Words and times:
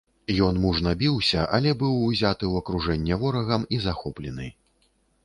Ён 0.45 0.55
мужна 0.61 0.93
біўся, 1.01 1.43
але 1.57 1.73
быў 1.81 1.99
узяты 2.07 2.43
ў 2.47 2.53
акружэнне 2.63 3.19
ворагам 3.25 3.69
і 3.79 3.83
захоплены. 3.85 4.49